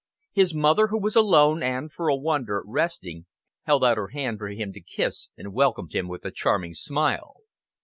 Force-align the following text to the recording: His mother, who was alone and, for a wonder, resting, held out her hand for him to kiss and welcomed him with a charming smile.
His 0.31 0.55
mother, 0.55 0.87
who 0.87 0.99
was 0.99 1.15
alone 1.15 1.61
and, 1.61 1.91
for 1.91 2.07
a 2.07 2.15
wonder, 2.15 2.63
resting, 2.65 3.27
held 3.65 3.83
out 3.83 3.97
her 3.97 4.07
hand 4.07 4.39
for 4.39 4.47
him 4.47 4.73
to 4.73 4.81
kiss 4.81 5.29
and 5.37 5.53
welcomed 5.53 5.93
him 5.93 6.07
with 6.07 6.25
a 6.25 6.31
charming 6.31 6.73
smile. 6.73 7.41